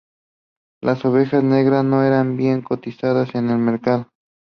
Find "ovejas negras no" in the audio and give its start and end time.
1.05-2.01